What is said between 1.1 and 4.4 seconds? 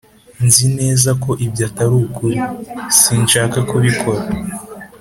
ko ibyo atari ukuri. sinshaka kubikora